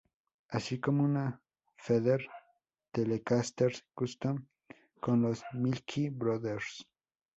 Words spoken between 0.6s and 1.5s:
como una